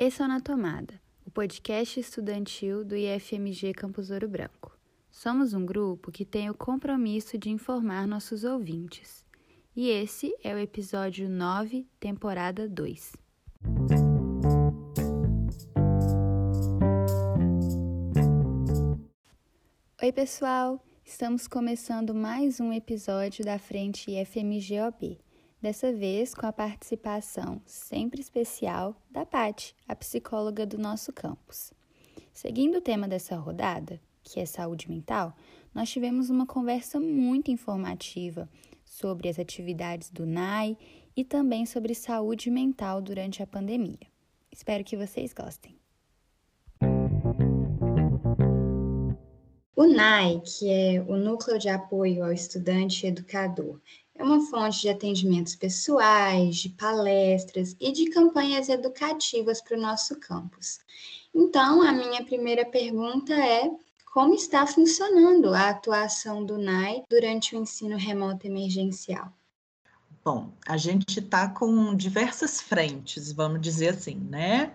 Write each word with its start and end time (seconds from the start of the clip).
Esse 0.00 0.22
é 0.22 0.24
o 0.26 0.28
Na 0.28 0.38
Tomada, 0.38 0.94
o 1.26 1.30
podcast 1.32 1.98
estudantil 1.98 2.84
do 2.84 2.94
IFMG 2.94 3.74
Campus 3.74 4.12
Ouro 4.12 4.28
Branco. 4.28 4.78
Somos 5.10 5.54
um 5.54 5.66
grupo 5.66 6.12
que 6.12 6.24
tem 6.24 6.48
o 6.48 6.54
compromisso 6.54 7.36
de 7.36 7.50
informar 7.50 8.06
nossos 8.06 8.44
ouvintes. 8.44 9.26
E 9.74 9.88
esse 9.90 10.32
é 10.44 10.54
o 10.54 10.58
episódio 10.58 11.28
9, 11.28 11.84
temporada 11.98 12.68
2. 12.68 13.12
Oi, 20.00 20.12
pessoal! 20.12 20.80
Estamos 21.04 21.48
começando 21.48 22.14
mais 22.14 22.60
um 22.60 22.72
episódio 22.72 23.44
da 23.44 23.58
Frente 23.58 24.12
IFMG-OB 24.12 25.18
dessa 25.60 25.92
vez 25.92 26.34
com 26.34 26.46
a 26.46 26.52
participação 26.52 27.60
sempre 27.66 28.20
especial 28.20 28.94
da 29.10 29.26
Pati, 29.26 29.74
a 29.86 29.94
psicóloga 29.94 30.64
do 30.64 30.78
nosso 30.78 31.12
campus. 31.12 31.72
Seguindo 32.32 32.78
o 32.78 32.80
tema 32.80 33.08
dessa 33.08 33.36
rodada, 33.36 34.00
que 34.22 34.38
é 34.38 34.46
saúde 34.46 34.88
mental, 34.88 35.34
nós 35.74 35.90
tivemos 35.90 36.30
uma 36.30 36.46
conversa 36.46 37.00
muito 37.00 37.50
informativa 37.50 38.48
sobre 38.84 39.28
as 39.28 39.38
atividades 39.38 40.10
do 40.10 40.24
NAI 40.24 40.76
e 41.16 41.24
também 41.24 41.66
sobre 41.66 41.94
saúde 41.94 42.50
mental 42.50 43.02
durante 43.02 43.42
a 43.42 43.46
pandemia. 43.46 44.06
Espero 44.52 44.84
que 44.84 44.96
vocês 44.96 45.32
gostem. 45.32 45.78
O 49.74 49.86
NAI, 49.86 50.40
que 50.40 50.70
é 50.70 51.00
o 51.00 51.16
Núcleo 51.16 51.58
de 51.58 51.68
Apoio 51.68 52.24
ao 52.24 52.32
Estudante 52.32 53.06
Educador, 53.06 53.80
é 54.18 54.22
uma 54.22 54.40
fonte 54.40 54.82
de 54.82 54.88
atendimentos 54.88 55.54
pessoais, 55.54 56.56
de 56.56 56.70
palestras 56.70 57.76
e 57.80 57.92
de 57.92 58.10
campanhas 58.10 58.68
educativas 58.68 59.62
para 59.62 59.78
o 59.78 59.80
nosso 59.80 60.18
campus. 60.18 60.80
Então, 61.32 61.80
a 61.82 61.92
minha 61.92 62.24
primeira 62.24 62.66
pergunta 62.66 63.32
é: 63.32 63.70
como 64.12 64.34
está 64.34 64.66
funcionando 64.66 65.54
a 65.54 65.70
atuação 65.70 66.44
do 66.44 66.58
NAI 66.58 67.04
durante 67.08 67.54
o 67.54 67.60
ensino 67.60 67.96
remoto 67.96 68.46
emergencial? 68.46 69.32
Bom, 70.24 70.52
a 70.66 70.76
gente 70.76 71.20
está 71.20 71.48
com 71.48 71.94
diversas 71.94 72.60
frentes, 72.60 73.32
vamos 73.32 73.60
dizer 73.60 73.90
assim, 73.90 74.16
né? 74.16 74.74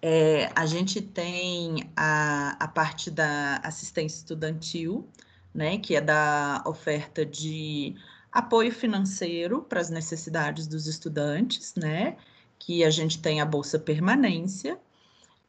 É, 0.00 0.50
a 0.54 0.64
gente 0.64 1.02
tem 1.02 1.90
a, 1.96 2.56
a 2.60 2.68
parte 2.68 3.10
da 3.10 3.56
assistência 3.64 4.18
estudantil, 4.18 5.08
né, 5.52 5.78
que 5.78 5.96
é 5.96 6.00
da 6.00 6.62
oferta 6.66 7.26
de 7.26 7.96
apoio 8.32 8.72
financeiro 8.72 9.62
para 9.62 9.80
as 9.80 9.90
necessidades 9.90 10.66
dos 10.66 10.86
estudantes, 10.86 11.74
né? 11.74 12.16
Que 12.58 12.84
a 12.84 12.90
gente 12.90 13.20
tem 13.20 13.40
a 13.40 13.46
Bolsa 13.46 13.78
Permanência, 13.78 14.78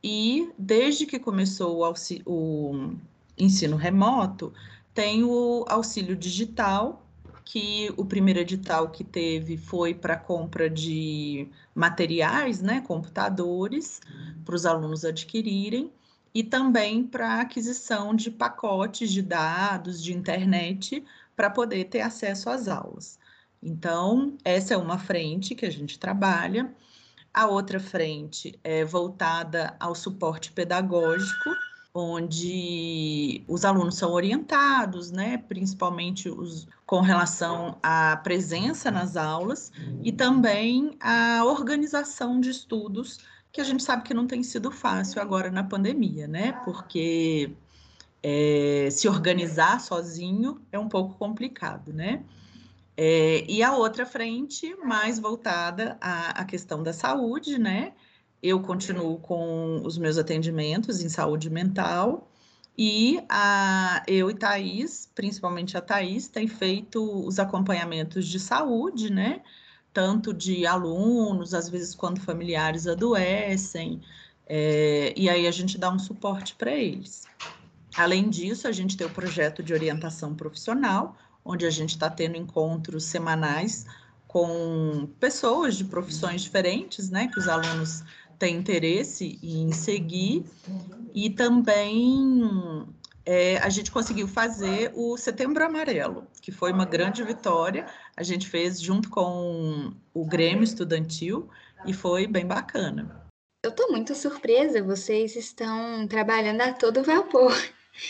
e 0.03 0.51
desde 0.57 1.05
que 1.05 1.19
começou 1.19 1.83
o, 1.83 1.93
o 2.25 2.95
ensino 3.37 3.75
remoto, 3.75 4.53
tem 4.93 5.23
o 5.23 5.65
auxílio 5.67 6.15
digital, 6.15 7.03
que 7.43 7.93
o 7.95 8.05
primeiro 8.05 8.39
edital 8.41 8.89
que 8.89 9.03
teve 9.03 9.57
foi 9.57 9.93
para 9.93 10.17
compra 10.17 10.69
de 10.69 11.47
materiais, 11.73 12.61
né, 12.61 12.81
computadores, 12.81 14.01
para 14.43 14.55
os 14.55 14.65
alunos 14.65 15.05
adquirirem, 15.05 15.91
e 16.33 16.43
também 16.43 17.03
para 17.03 17.41
aquisição 17.41 18.13
de 18.13 18.29
pacotes 18.29 19.11
de 19.11 19.21
dados, 19.21 20.03
de 20.03 20.13
internet, 20.13 21.03
para 21.37 21.51
poder 21.51 21.85
ter 21.85 22.01
acesso 22.01 22.49
às 22.49 22.67
aulas. 22.67 23.19
Então, 23.61 24.35
essa 24.43 24.73
é 24.73 24.77
uma 24.77 24.97
frente 24.97 25.53
que 25.53 25.67
a 25.67 25.69
gente 25.69 25.99
trabalha. 25.99 26.73
A 27.31 27.45
outra 27.45 27.79
frente 27.79 28.59
é 28.63 28.83
voltada 28.83 29.77
ao 29.79 29.93
suporte 29.93 30.51
pedagógico, 30.51 31.51
onde 31.93 33.43
os 33.47 33.63
alunos 33.63 33.95
são 33.95 34.11
orientados, 34.11 35.11
né, 35.11 35.37
principalmente 35.37 36.27
os, 36.27 36.67
com 36.85 37.01
relação 37.01 37.77
à 37.83 38.17
presença 38.17 38.89
nas 38.89 39.15
aulas 39.15 39.71
e 40.03 40.11
também 40.11 40.95
a 40.99 41.43
organização 41.45 42.39
de 42.39 42.49
estudos, 42.49 43.19
que 43.51 43.61
a 43.61 43.63
gente 43.63 43.83
sabe 43.83 44.03
que 44.03 44.13
não 44.13 44.27
tem 44.27 44.43
sido 44.43 44.71
fácil 44.71 45.21
agora 45.21 45.51
na 45.51 45.63
pandemia, 45.63 46.27
né, 46.27 46.51
porque 46.63 47.55
é, 48.21 48.89
se 48.91 49.07
organizar 49.07 49.79
sozinho 49.79 50.61
é 50.71 50.79
um 50.79 50.89
pouco 50.89 51.15
complicado, 51.17 51.93
né? 51.93 52.23
É, 52.95 53.45
e 53.47 53.61
a 53.61 53.75
outra 53.75 54.05
frente, 54.05 54.75
mais 54.83 55.19
voltada 55.19 55.97
à, 56.01 56.41
à, 56.41 56.45
questão 56.45 56.81
da 56.81 56.91
saúde, 56.91 57.59
né? 57.59 57.93
Eu 58.41 58.59
continuo 58.61 59.19
com 59.19 59.81
os 59.83 59.97
meus 59.97 60.17
atendimentos 60.17 61.01
em 61.01 61.09
saúde 61.09 61.49
mental 61.49 62.27
e 62.77 63.19
a, 63.29 64.03
eu 64.07 64.29
e 64.29 64.33
Thaís, 64.33 65.09
principalmente 65.13 65.77
a 65.77 65.81
Thaís, 65.81 66.27
tem 66.27 66.47
feito 66.47 67.03
os 67.25 67.39
acompanhamentos 67.39 68.27
de 68.27 68.39
saúde, 68.39 69.11
né? 69.11 69.41
Tanto 69.93 70.33
de 70.33 70.65
alunos, 70.65 71.53
às 71.53 71.69
vezes 71.69 71.93
quando 71.95 72.19
familiares 72.19 72.87
adoecem, 72.87 74.01
é, 74.47 75.13
e 75.15 75.29
aí 75.29 75.45
a 75.45 75.51
gente 75.51 75.77
dá 75.77 75.91
um 75.91 75.99
suporte 75.99 76.55
para 76.55 76.71
eles. 76.71 77.27
Além 77.97 78.29
disso, 78.29 78.67
a 78.67 78.71
gente 78.71 78.95
tem 78.95 79.07
o 79.07 79.09
projeto 79.09 79.63
de 79.63 79.73
orientação 79.73 80.35
profissional, 80.35 81.17
onde 81.43 81.65
a 81.65 81.69
gente 81.71 81.89
está 81.89 82.07
tendo 82.09 82.37
encontros 82.37 83.05
semanais 83.05 83.87
com 84.27 85.09
pessoas 85.19 85.75
de 85.75 85.83
profissões 85.83 86.43
diferentes, 86.43 87.09
né, 87.09 87.27
que 87.27 87.39
os 87.39 87.47
alunos 87.47 88.03
têm 88.37 88.55
interesse 88.55 89.39
em 89.41 89.71
seguir, 89.71 90.45
e 91.11 91.31
também 91.31 92.85
é, 93.25 93.57
a 93.57 93.69
gente 93.69 93.89
conseguiu 93.89 94.27
fazer 94.27 94.91
o 94.93 95.17
Setembro 95.17 95.65
Amarelo, 95.65 96.27
que 96.39 96.51
foi 96.51 96.71
uma 96.71 96.85
grande 96.85 97.23
vitória. 97.23 97.87
A 98.15 98.21
gente 98.21 98.47
fez 98.47 98.79
junto 98.79 99.09
com 99.09 99.91
o 100.13 100.25
Grêmio 100.25 100.63
Estudantil 100.63 101.49
e 101.83 101.93
foi 101.93 102.27
bem 102.27 102.45
bacana. 102.45 103.25
Eu 103.65 103.71
estou 103.71 103.89
muito 103.91 104.13
surpresa, 104.13 104.83
vocês 104.83 105.35
estão 105.35 106.07
trabalhando 106.07 106.61
a 106.61 106.73
todo 106.73 107.03
vapor. 107.03 107.53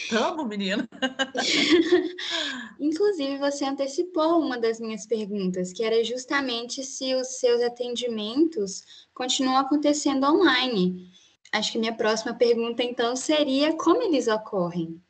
Tamo, 0.09 0.45
menina. 0.45 0.87
Inclusive, 2.79 3.37
você 3.37 3.65
antecipou 3.65 4.41
uma 4.41 4.57
das 4.59 4.79
minhas 4.79 5.05
perguntas, 5.05 5.73
que 5.73 5.83
era 5.83 6.03
justamente 6.03 6.83
se 6.83 7.13
os 7.15 7.39
seus 7.39 7.61
atendimentos 7.61 8.83
continuam 9.13 9.57
acontecendo 9.57 10.25
online. 10.25 11.11
Acho 11.51 11.71
que 11.71 11.79
minha 11.79 11.95
próxima 11.95 12.33
pergunta, 12.33 12.83
então, 12.83 13.15
seria 13.15 13.77
como 13.77 14.03
eles 14.03 14.27
ocorrem? 14.27 15.01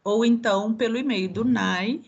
ou 0.04 0.26
então 0.26 0.74
pelo 0.74 0.98
e-mail 0.98 1.30
do 1.30 1.46
NAE, 1.46 2.02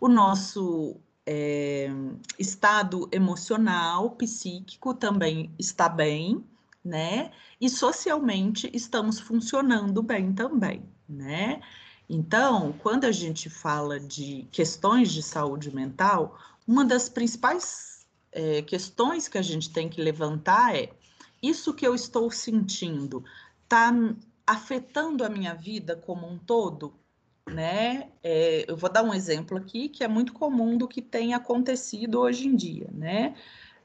o 0.00 0.08
nosso 0.08 0.96
é, 1.26 1.90
estado 2.38 3.08
emocional, 3.12 4.12
psíquico 4.12 4.94
também 4.94 5.54
está 5.58 5.88
bem, 5.88 6.42
né? 6.82 7.30
E 7.60 7.68
socialmente 7.68 8.70
estamos 8.72 9.20
funcionando 9.20 10.02
bem 10.02 10.32
também, 10.32 10.82
né? 11.06 11.60
Então, 12.08 12.74
quando 12.82 13.04
a 13.04 13.12
gente 13.12 13.50
fala 13.50 14.00
de 14.00 14.48
questões 14.50 15.12
de 15.12 15.22
saúde 15.22 15.72
mental, 15.74 16.38
uma 16.66 16.84
das 16.84 17.08
principais 17.08 17.89
é, 18.32 18.62
questões 18.62 19.28
que 19.28 19.38
a 19.38 19.42
gente 19.42 19.70
tem 19.70 19.88
que 19.88 20.00
levantar 20.00 20.76
é: 20.76 20.90
isso 21.42 21.74
que 21.74 21.86
eu 21.86 21.94
estou 21.94 22.30
sentindo 22.30 23.24
está 23.62 23.92
afetando 24.46 25.24
a 25.24 25.28
minha 25.28 25.54
vida 25.54 25.96
como 25.96 26.26
um 26.28 26.38
todo? 26.38 26.94
Né? 27.46 28.10
É, 28.22 28.64
eu 28.70 28.76
vou 28.76 28.90
dar 28.90 29.02
um 29.02 29.12
exemplo 29.12 29.56
aqui 29.58 29.88
que 29.88 30.04
é 30.04 30.08
muito 30.08 30.32
comum 30.32 30.76
do 30.76 30.86
que 30.86 31.02
tem 31.02 31.34
acontecido 31.34 32.20
hoje 32.20 32.46
em 32.46 32.54
dia, 32.54 32.88
né? 32.92 33.34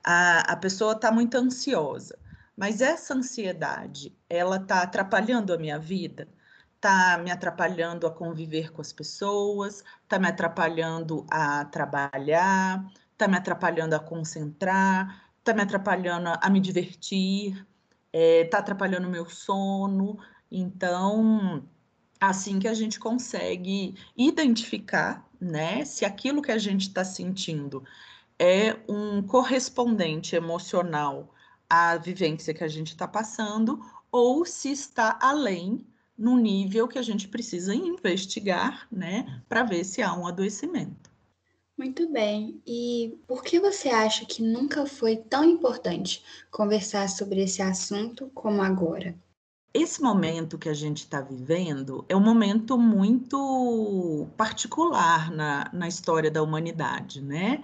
A, 0.04 0.54
a 0.54 0.56
pessoa 0.56 0.94
está 0.94 1.12
muito 1.12 1.36
ansiosa, 1.36 2.20
mas 2.56 2.80
essa 2.80 3.16
ansiedade, 3.16 4.16
ela 4.30 4.58
está 4.58 4.84
atrapalhando 4.84 5.52
a 5.52 5.58
minha 5.58 5.80
vida? 5.80 6.28
Está 6.76 7.18
me 7.18 7.32
atrapalhando 7.32 8.06
a 8.06 8.12
conviver 8.12 8.72
com 8.72 8.82
as 8.82 8.94
pessoas? 8.94 9.84
Está 10.04 10.20
me 10.20 10.28
atrapalhando 10.28 11.26
a 11.32 11.66
trabalhar? 11.66 12.86
Está 13.16 13.30
me 13.30 13.38
atrapalhando 13.38 13.96
a 13.96 14.00
concentrar? 14.00 15.32
Está 15.40 15.54
me 15.54 15.62
atrapalhando 15.62 16.38
a 16.42 16.50
me 16.50 16.60
divertir? 16.60 17.54
Está 17.54 17.68
é, 18.12 18.44
tá 18.44 18.58
atrapalhando 18.58 19.08
o 19.08 19.10
meu 19.12 19.26
sono? 19.30 20.20
Então, 20.52 21.66
assim 22.20 22.60
que 22.60 22.68
a 22.68 22.74
gente 22.74 23.00
consegue 23.00 23.96
identificar, 24.18 25.26
né, 25.40 25.86
se 25.86 26.04
aquilo 26.04 26.42
que 26.42 26.52
a 26.52 26.58
gente 26.58 26.90
está 26.90 27.06
sentindo 27.06 27.86
é 28.38 28.78
um 28.90 29.22
correspondente 29.22 30.36
emocional 30.36 31.34
à 31.70 31.96
vivência 31.96 32.54
que 32.54 32.66
a 32.66 32.68
gente 32.68 32.90
está 32.90 33.08
passando, 33.08 33.80
ou 34.12 34.44
se 34.44 34.74
está 34.74 35.18
além 35.22 35.88
no 36.18 36.38
nível 36.38 36.86
que 36.86 37.00
a 37.00 37.02
gente 37.02 37.30
precisa 37.30 37.74
investigar, 37.74 38.88
né, 38.92 39.42
para 39.48 39.64
ver 39.64 39.86
se 39.86 40.02
há 40.02 40.14
um 40.14 40.28
adoecimento. 40.28 41.15
Muito 41.78 42.10
bem. 42.10 42.62
E 42.66 43.20
por 43.28 43.44
que 43.44 43.60
você 43.60 43.90
acha 43.90 44.26
que 44.26 44.42
nunca 44.42 44.86
foi 44.86 45.18
tão 45.18 45.44
importante 45.44 46.24
conversar 46.50 47.10
sobre 47.10 47.42
esse 47.44 47.62
assunto 47.62 48.32
como 48.34 48.62
agora? 48.62 49.14
Esse 49.74 50.02
momento 50.02 50.58
que 50.58 50.70
a 50.70 50.74
gente 50.74 51.00
está 51.00 51.20
vivendo 51.20 52.06
é 52.08 52.16
um 52.16 52.22
momento 52.22 52.78
muito 52.78 54.26
particular 54.38 55.30
na, 55.30 55.70
na 55.74 55.86
história 55.86 56.32
da 56.32 56.42
humanidade, 56.42 57.22
né? 57.22 57.62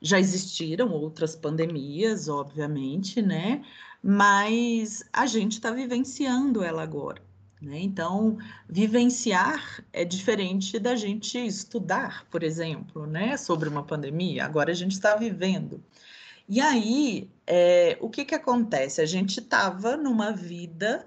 Já 0.00 0.18
existiram 0.18 0.90
outras 0.90 1.36
pandemias, 1.36 2.28
obviamente, 2.28 3.20
né? 3.20 3.62
Mas 4.02 5.04
a 5.12 5.26
gente 5.26 5.52
está 5.52 5.70
vivenciando 5.70 6.64
ela 6.64 6.82
agora. 6.82 7.22
Né? 7.60 7.80
Então, 7.80 8.38
vivenciar 8.68 9.84
é 9.92 10.04
diferente 10.04 10.78
da 10.78 10.96
gente 10.96 11.38
estudar, 11.38 12.24
por 12.30 12.42
exemplo, 12.42 13.06
né? 13.06 13.36
sobre 13.36 13.68
uma 13.68 13.82
pandemia. 13.82 14.44
Agora 14.44 14.70
a 14.70 14.74
gente 14.74 14.92
está 14.92 15.14
vivendo. 15.14 15.82
E 16.48 16.60
aí, 16.60 17.30
é, 17.46 17.96
o 18.00 18.08
que, 18.08 18.24
que 18.24 18.34
acontece? 18.34 19.00
A 19.00 19.06
gente 19.06 19.40
estava 19.40 19.96
numa 19.96 20.32
vida 20.32 21.04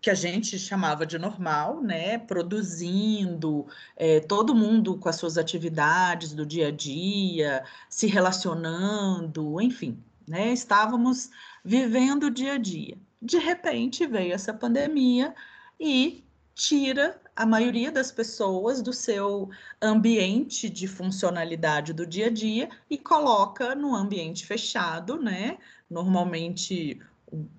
que 0.00 0.10
a 0.10 0.14
gente 0.14 0.58
chamava 0.58 1.06
de 1.06 1.18
normal, 1.18 1.82
né? 1.82 2.18
Produzindo, 2.18 3.66
é, 3.96 4.20
todo 4.20 4.54
mundo 4.54 4.98
com 4.98 5.08
as 5.08 5.16
suas 5.16 5.38
atividades 5.38 6.34
do 6.34 6.44
dia 6.44 6.68
a 6.68 6.70
dia, 6.70 7.64
se 7.88 8.06
relacionando, 8.06 9.60
enfim, 9.62 9.98
né? 10.28 10.52
Estávamos 10.52 11.30
vivendo 11.64 12.24
o 12.24 12.30
dia 12.30 12.52
a 12.52 12.58
dia. 12.58 12.98
De 13.20 13.38
repente 13.38 14.06
veio 14.06 14.34
essa 14.34 14.52
pandemia 14.52 15.34
e 15.84 16.24
tira 16.54 17.20
a 17.36 17.44
maioria 17.44 17.92
das 17.92 18.10
pessoas 18.10 18.80
do 18.80 18.92
seu 18.92 19.50
ambiente 19.82 20.70
de 20.70 20.88
funcionalidade 20.88 21.92
do 21.92 22.06
dia 22.06 22.28
a 22.28 22.30
dia 22.30 22.70
e 22.88 22.96
coloca 22.96 23.74
no 23.74 23.94
ambiente 23.94 24.46
fechado, 24.46 25.20
né? 25.20 25.58
Normalmente 25.90 26.98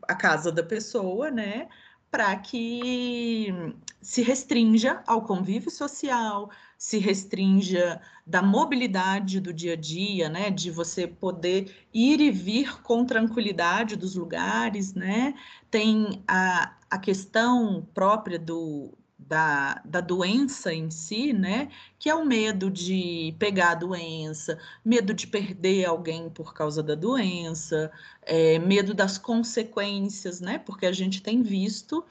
a 0.07 0.15
casa 0.15 0.51
da 0.51 0.63
pessoa, 0.63 1.29
né? 1.29 1.67
para 2.15 2.33
que 2.37 3.53
se 4.01 4.21
restrinja 4.21 5.03
ao 5.05 5.23
convívio 5.23 5.69
social, 5.69 6.49
se 6.77 6.97
restrinja 6.97 7.99
da 8.25 8.41
mobilidade 8.41 9.41
do 9.41 9.51
dia 9.51 9.73
a 9.73 9.75
dia, 9.75 10.29
né, 10.29 10.49
de 10.49 10.71
você 10.71 11.07
poder 11.07 11.75
ir 11.93 12.21
e 12.21 12.31
vir 12.31 12.81
com 12.83 13.03
tranquilidade 13.03 13.97
dos 13.97 14.15
lugares, 14.15 14.93
né? 14.93 15.33
Tem 15.69 16.23
a, 16.25 16.73
a 16.95 16.99
questão 16.99 17.85
própria 17.93 18.39
do, 18.39 18.93
da, 19.19 19.81
da 19.83 19.99
doença 20.01 20.73
em 20.73 20.89
si, 20.89 21.33
né? 21.33 21.69
Que 21.99 22.09
é 22.09 22.15
o 22.15 22.25
medo 22.25 22.71
de 22.71 23.35
pegar 23.37 23.71
a 23.71 23.75
doença, 23.75 24.57
medo 24.83 25.13
de 25.13 25.27
perder 25.27 25.85
alguém 25.85 26.29
por 26.29 26.53
causa 26.53 26.81
da 26.81 26.95
doença, 26.95 27.91
é, 28.21 28.59
medo 28.59 28.93
das 28.93 29.17
consequências, 29.17 30.39
né? 30.39 30.57
Porque 30.57 30.85
a 30.85 30.91
gente 30.91 31.21
tem 31.21 31.41
visto 31.43 32.03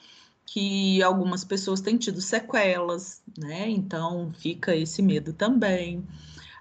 que 0.47 1.03
algumas 1.03 1.45
pessoas 1.45 1.81
têm 1.81 1.97
tido 1.97 2.21
sequelas, 2.21 3.23
né? 3.39 3.69
Então 3.69 4.33
fica 4.39 4.77
esse 4.77 5.01
medo 5.01 5.33
também. 5.33 6.07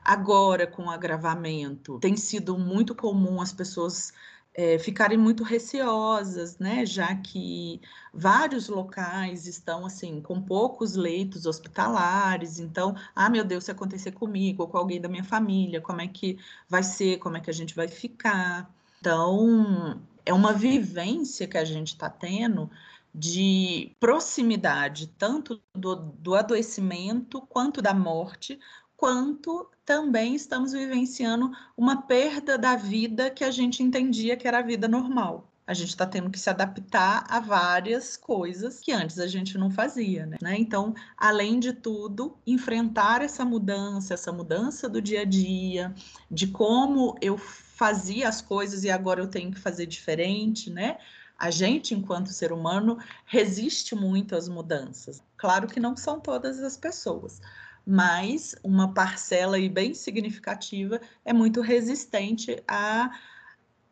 Agora, 0.03 0.67
com 0.67 0.83
o 0.83 0.89
agravamento, 0.89 1.99
tem 1.99 2.15
sido 2.17 2.57
muito 2.57 2.93
comum 2.93 3.41
as 3.41 3.53
pessoas 3.53 4.13
é, 4.53 4.77
ficarem 4.77 5.17
muito 5.17 5.43
receosas, 5.43 6.57
né? 6.59 6.85
Já 6.85 7.15
que 7.15 7.81
vários 8.13 8.67
locais 8.69 9.47
estão 9.47 9.85
assim 9.85 10.21
com 10.21 10.41
poucos 10.41 10.95
leitos 10.95 11.45
hospitalares, 11.45 12.59
então, 12.59 12.95
ah, 13.15 13.29
meu 13.29 13.43
Deus, 13.43 13.63
se 13.63 13.71
acontecer 13.71 14.11
comigo 14.11 14.63
ou 14.63 14.69
com 14.69 14.77
alguém 14.77 15.01
da 15.01 15.09
minha 15.09 15.23
família, 15.23 15.81
como 15.81 16.01
é 16.01 16.07
que 16.07 16.37
vai 16.69 16.83
ser, 16.83 17.17
como 17.17 17.37
é 17.37 17.39
que 17.39 17.49
a 17.49 17.53
gente 17.53 17.75
vai 17.75 17.87
ficar? 17.87 18.71
Então, 18.99 20.01
é 20.25 20.33
uma 20.33 20.53
vivência 20.53 21.47
que 21.47 21.57
a 21.57 21.65
gente 21.65 21.89
está 21.89 22.09
tendo 22.09 22.69
de 23.13 23.95
proximidade, 23.99 25.07
tanto 25.07 25.61
do, 25.75 25.95
do 25.95 26.33
adoecimento 26.33 27.41
quanto 27.41 27.81
da 27.81 27.93
morte, 27.93 28.59
quanto 28.97 29.69
também 29.85 30.35
estamos 30.35 30.71
vivenciando 30.71 31.51
uma 31.75 32.03
perda 32.03 32.57
da 32.57 32.75
vida 32.75 33.29
que 33.29 33.43
a 33.43 33.51
gente 33.51 33.83
entendia 33.83 34.37
que 34.37 34.47
era 34.47 34.59
a 34.59 34.63
vida 34.63 34.87
normal. 34.87 35.49
A 35.65 35.73
gente 35.73 35.89
está 35.89 36.05
tendo 36.05 36.29
que 36.29 36.39
se 36.39 36.49
adaptar 36.49 37.25
a 37.29 37.39
várias 37.39 38.17
coisas 38.17 38.81
que 38.81 38.91
antes 38.91 39.17
a 39.17 39.27
gente 39.27 39.57
não 39.57 39.71
fazia, 39.71 40.25
né? 40.25 40.57
Então, 40.57 40.93
além 41.15 41.57
de 41.57 41.71
tudo, 41.71 42.37
enfrentar 42.45 43.21
essa 43.21 43.45
mudança, 43.45 44.13
essa 44.13 44.31
mudança 44.31 44.89
do 44.89 45.01
dia 45.01 45.21
a 45.21 45.25
dia, 45.25 45.93
de 46.29 46.47
como 46.47 47.15
eu 47.21 47.37
fazia 47.37 48.27
as 48.27 48.41
coisas 48.41 48.83
e 48.83 48.89
agora 48.89 49.21
eu 49.21 49.27
tenho 49.27 49.51
que 49.51 49.59
fazer 49.59 49.85
diferente, 49.85 50.69
né? 50.69 50.97
A 51.39 51.49
gente, 51.49 51.93
enquanto 51.93 52.29
ser 52.29 52.51
humano, 52.51 52.97
resiste 53.25 53.95
muito 53.95 54.35
às 54.35 54.49
mudanças. 54.49 55.23
Claro 55.37 55.67
que 55.67 55.79
não 55.79 55.95
são 55.95 56.19
todas 56.19 56.61
as 56.61 56.77
pessoas, 56.77 57.41
mas 57.85 58.55
uma 58.63 58.93
parcela 58.93 59.57
aí 59.57 59.67
bem 59.67 59.93
significativa 59.93 61.01
é 61.25 61.33
muito 61.33 61.61
resistente 61.61 62.61
a, 62.67 63.11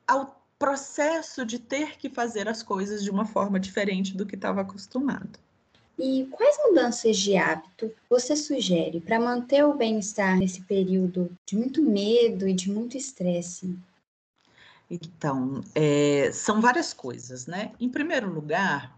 ao 0.07 0.41
processo 0.57 1.45
de 1.45 1.59
ter 1.59 1.97
que 1.97 2.09
fazer 2.09 2.47
as 2.47 2.63
coisas 2.63 3.03
de 3.03 3.09
uma 3.09 3.25
forma 3.25 3.59
diferente 3.59 4.15
do 4.15 4.25
que 4.25 4.35
estava 4.35 4.61
acostumado. 4.61 5.39
E 5.99 6.27
quais 6.31 6.57
mudanças 6.65 7.17
de 7.17 7.35
hábito 7.35 7.91
você 8.09 8.35
sugere 8.35 8.99
para 8.99 9.19
manter 9.19 9.63
o 9.63 9.73
bem-estar 9.73 10.37
nesse 10.37 10.61
período 10.61 11.29
de 11.45 11.55
muito 11.55 11.81
medo 11.81 12.47
e 12.47 12.53
de 12.53 12.71
muito 12.71 12.97
estresse? 12.97 13.77
Então, 14.89 15.61
é, 15.75 16.31
são 16.33 16.59
várias 16.59 16.93
coisas, 16.93 17.45
né? 17.45 17.71
Em 17.79 17.87
primeiro 17.87 18.31
lugar, 18.31 18.97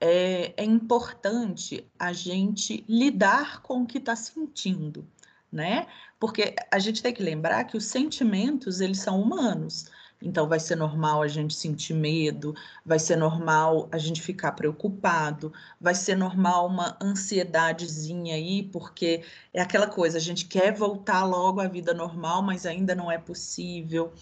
é, 0.00 0.54
é 0.56 0.64
importante 0.64 1.86
a 1.98 2.12
gente 2.12 2.84
lidar 2.88 3.62
com 3.62 3.82
o 3.82 3.86
que 3.86 3.98
está 3.98 4.14
sentindo, 4.14 5.06
né? 5.50 5.86
Porque 6.18 6.54
a 6.70 6.78
gente 6.78 7.02
tem 7.02 7.12
que 7.12 7.22
lembrar 7.22 7.64
que 7.64 7.76
os 7.76 7.84
sentimentos, 7.84 8.80
eles 8.80 8.98
são 8.98 9.20
humanos. 9.20 9.90
Então, 10.20 10.48
vai 10.48 10.58
ser 10.58 10.76
normal 10.76 11.22
a 11.22 11.28
gente 11.28 11.54
sentir 11.54 11.92
medo, 11.92 12.54
vai 12.84 12.98
ser 12.98 13.16
normal 13.16 13.86
a 13.92 13.98
gente 13.98 14.22
ficar 14.22 14.52
preocupado, 14.52 15.52
vai 15.78 15.94
ser 15.94 16.16
normal 16.16 16.66
uma 16.66 16.96
ansiedadezinha 17.00 18.34
aí, 18.34 18.62
porque 18.62 19.22
é 19.52 19.60
aquela 19.60 19.86
coisa, 19.86 20.16
a 20.16 20.20
gente 20.20 20.46
quer 20.46 20.72
voltar 20.72 21.24
logo 21.24 21.60
à 21.60 21.68
vida 21.68 21.92
normal, 21.92 22.42
mas 22.42 22.64
ainda 22.64 22.94
não 22.94 23.12
é 23.12 23.18
possível. 23.18 24.12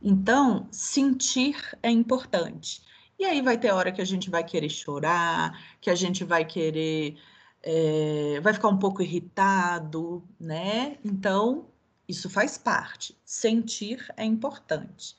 Então, 0.00 0.68
sentir 0.70 1.56
é 1.82 1.90
importante. 1.90 2.82
E 3.22 3.24
aí 3.24 3.40
vai 3.40 3.56
ter 3.56 3.70
hora 3.70 3.92
que 3.92 4.02
a 4.02 4.04
gente 4.04 4.28
vai 4.28 4.42
querer 4.42 4.68
chorar, 4.68 5.56
que 5.80 5.88
a 5.88 5.94
gente 5.94 6.24
vai 6.24 6.44
querer, 6.44 7.16
é, 7.62 8.40
vai 8.42 8.52
ficar 8.52 8.66
um 8.66 8.76
pouco 8.76 9.00
irritado, 9.00 10.28
né? 10.40 10.98
Então, 11.04 11.68
isso 12.08 12.28
faz 12.28 12.58
parte. 12.58 13.16
Sentir 13.24 14.04
é 14.16 14.24
importante. 14.24 15.16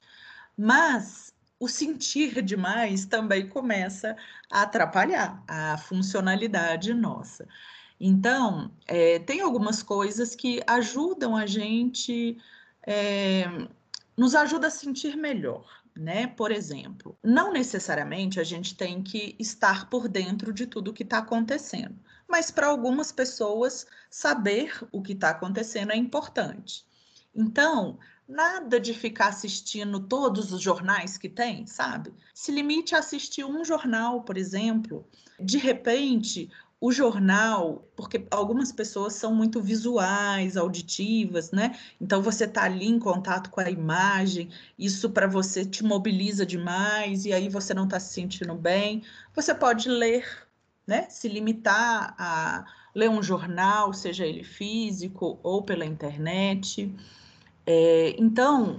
Mas 0.57 1.33
o 1.57 1.69
sentir 1.69 2.41
demais 2.41 3.05
também 3.05 3.47
começa 3.47 4.17
a 4.51 4.63
atrapalhar 4.63 5.41
a 5.47 5.77
funcionalidade 5.77 6.93
nossa. 6.93 7.47
Então, 7.97 8.69
é, 8.85 9.19
tem 9.19 9.39
algumas 9.39 9.81
coisas 9.81 10.35
que 10.35 10.61
ajudam 10.67 11.37
a 11.37 11.45
gente, 11.45 12.37
é, 12.85 13.45
nos 14.17 14.35
ajuda 14.35 14.67
a 14.67 14.71
sentir 14.71 15.15
melhor, 15.15 15.82
né? 15.95 16.27
Por 16.27 16.51
exemplo, 16.51 17.17
não 17.23 17.51
necessariamente 17.51 18.39
a 18.39 18.43
gente 18.43 18.75
tem 18.75 19.01
que 19.01 19.35
estar 19.39 19.89
por 19.89 20.07
dentro 20.07 20.51
de 20.51 20.65
tudo 20.65 20.93
que 20.93 21.03
está 21.03 21.19
acontecendo, 21.19 21.95
mas 22.27 22.49
para 22.49 22.67
algumas 22.67 23.11
pessoas, 23.11 23.85
saber 24.09 24.85
o 24.91 25.01
que 25.01 25.13
está 25.13 25.29
acontecendo 25.29 25.91
é 25.91 25.95
importante. 25.95 26.85
Então, 27.35 27.97
nada 28.27 28.79
de 28.79 28.93
ficar 28.93 29.27
assistindo 29.27 29.99
todos 29.99 30.51
os 30.51 30.61
jornais 30.61 31.17
que 31.17 31.29
tem, 31.29 31.65
sabe? 31.65 32.13
Se 32.33 32.51
limite 32.51 32.95
a 32.95 32.99
assistir 32.99 33.43
um 33.43 33.63
jornal, 33.63 34.23
por 34.23 34.37
exemplo. 34.37 35.07
De 35.39 35.57
repente, 35.57 36.49
o 36.83 36.91
jornal, 36.91 37.87
porque 37.95 38.27
algumas 38.29 38.69
pessoas 38.69 39.13
são 39.13 39.33
muito 39.33 39.61
visuais, 39.61 40.57
auditivas, 40.57 41.49
né? 41.49 41.79
Então 41.99 42.21
você 42.21 42.43
está 42.43 42.63
ali 42.63 42.85
em 42.85 42.99
contato 42.99 43.49
com 43.49 43.61
a 43.61 43.71
imagem, 43.71 44.49
isso 44.77 45.09
para 45.09 45.25
você 45.25 45.63
te 45.63 45.81
mobiliza 45.81 46.45
demais 46.45 47.23
e 47.23 47.31
aí 47.31 47.47
você 47.47 47.73
não 47.73 47.85
está 47.85 48.01
se 48.01 48.13
sentindo 48.13 48.53
bem. 48.53 49.01
Você 49.33 49.55
pode 49.55 49.87
ler, 49.87 50.27
né? 50.85 51.07
Se 51.09 51.29
limitar 51.29 52.15
a 52.19 52.65
ler 52.93 53.09
um 53.09 53.23
jornal, 53.23 53.93
seja 53.93 54.25
ele 54.25 54.43
físico 54.43 55.39
ou 55.41 55.63
pela 55.63 55.85
internet. 55.85 56.93
É, 57.65 58.13
então, 58.19 58.75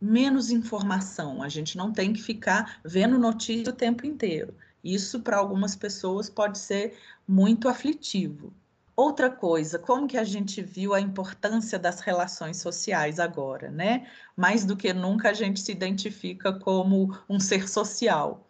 menos 0.00 0.52
informação. 0.52 1.42
A 1.42 1.48
gente 1.48 1.76
não 1.76 1.92
tem 1.92 2.12
que 2.12 2.22
ficar 2.22 2.78
vendo 2.84 3.18
notícia 3.18 3.72
o 3.72 3.76
tempo 3.76 4.06
inteiro. 4.06 4.54
Isso 4.82 5.20
para 5.20 5.36
algumas 5.36 5.74
pessoas 5.76 6.30
pode 6.30 6.58
ser 6.58 6.96
muito 7.26 7.68
aflitivo. 7.68 8.52
Outra 8.96 9.30
coisa, 9.30 9.78
como 9.78 10.08
que 10.08 10.16
a 10.18 10.24
gente 10.24 10.60
viu 10.60 10.92
a 10.92 11.00
importância 11.00 11.78
das 11.78 12.00
relações 12.00 12.56
sociais 12.56 13.20
agora, 13.20 13.70
né? 13.70 14.10
Mais 14.36 14.64
do 14.64 14.76
que 14.76 14.92
nunca 14.92 15.30
a 15.30 15.32
gente 15.32 15.60
se 15.60 15.70
identifica 15.70 16.52
como 16.52 17.16
um 17.28 17.38
ser 17.38 17.68
social. 17.68 18.44